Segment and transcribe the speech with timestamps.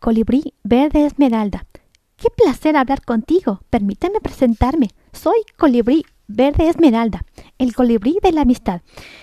[0.00, 1.66] Colibrí verde esmeralda.
[2.16, 3.60] Qué placer hablar contigo.
[3.70, 4.90] Permíteme presentarme.
[5.12, 7.24] Soy Colibrí verde esmeralda,
[7.56, 8.82] el colibrí de la amistad,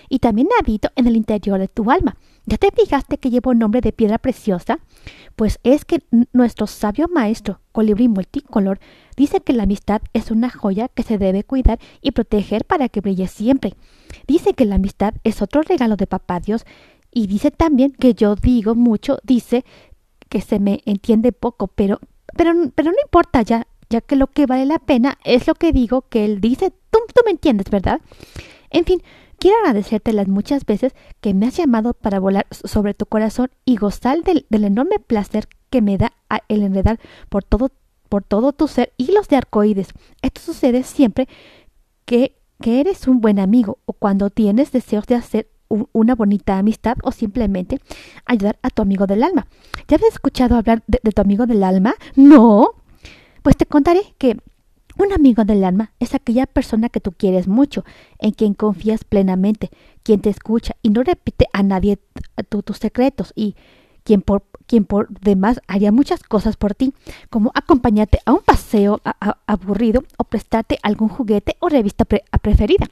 [0.10, 2.18] y también habito en el interior de tu alma.
[2.48, 4.80] ¿Ya te fijaste que llevo nombre de piedra preciosa?
[5.36, 8.80] Pues es que nuestro sabio maestro, colibrí multicolor,
[9.16, 13.02] dice que la amistad es una joya que se debe cuidar y proteger para que
[13.02, 13.76] brille siempre.
[14.28, 16.66] Dice que la amistad es otro regalo de papá Dios,
[17.12, 19.64] y dice también que yo digo mucho, dice
[20.36, 22.02] que se me entiende poco, pero
[22.36, 25.72] pero, pero no importa ya, ya que lo que vale la pena es lo que
[25.72, 26.72] digo que él dice.
[26.92, 28.02] Tú, tú me entiendes, ¿verdad?
[28.70, 29.02] En fin,
[29.40, 33.78] quiero agradecerte las muchas veces que me has llamado para volar sobre tu corazón y
[33.78, 36.12] gozar del, del enorme placer que me da
[36.50, 37.00] el enredar
[37.30, 37.72] por todo,
[38.10, 39.94] por todo tu ser hilos de arcoíris.
[40.22, 41.30] Esto sucede siempre
[42.04, 46.98] que, que eres un buen amigo o cuando tienes deseos de hacer una bonita amistad
[47.04, 47.80] o simplemente
[48.26, 49.48] ayudar a tu amigo del alma.
[49.88, 51.96] ¿Ya habías escuchado hablar de, tu amigo del alma?
[52.16, 52.70] No.
[53.42, 54.38] Pues te contaré que
[54.98, 57.84] un amigo del alma es aquella persona que tú quieres mucho,
[58.20, 59.70] en quien confías plenamente,
[60.04, 62.00] quien te escucha y no repite a nadie
[62.50, 63.56] tus secretos y
[64.04, 66.94] quien por, quien por demás haría muchas cosas por ti,
[67.30, 69.02] como acompañarte a un paseo
[69.48, 72.88] aburrido o prestarte algún juguete o revista preferida.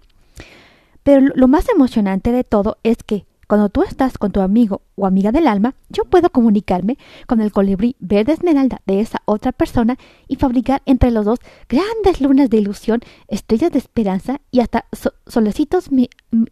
[1.03, 5.05] Pero lo más emocionante de todo es que cuando tú estás con tu amigo o
[5.05, 9.97] amiga del alma, yo puedo comunicarme con el colibrí verde esmeralda de esa otra persona
[10.27, 14.85] y fabricar entre los dos grandes lunas de ilusión, estrellas de esperanza y hasta
[15.27, 15.89] solecitos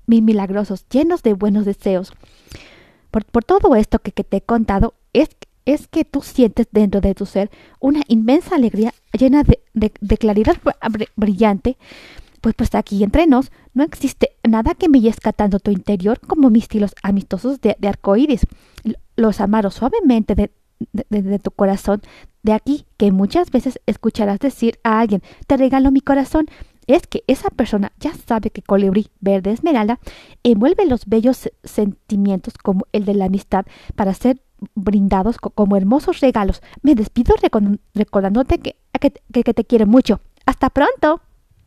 [0.05, 2.13] milagrosos llenos de buenos deseos.
[3.09, 5.29] Por, todo esto que, te he contado, es,
[5.89, 7.49] que tú sientes dentro de tu ser
[7.79, 9.43] una inmensa alegría llena
[9.73, 10.57] de claridad
[11.15, 11.77] brillante,
[12.41, 16.63] pues, pues aquí entre nos no existe nada que embellezca tanto tu interior como mis
[16.63, 18.45] estilos amistosos de, de arcoíris.
[19.15, 22.01] Los amaro suavemente de, tu corazón.
[22.43, 26.47] De aquí que muchas veces escucharás decir a alguien, te regalo mi corazón.
[26.87, 29.99] Es que esa persona ya sabe que colibrí verde esmeralda
[30.43, 33.65] envuelve los bellos sentimientos como el de la amistad
[33.95, 34.41] para ser
[34.75, 36.61] brindados como hermosos regalos.
[36.81, 37.35] Me despido
[37.93, 40.19] recordándote que, que te quiero mucho.
[40.45, 41.21] Hasta pronto.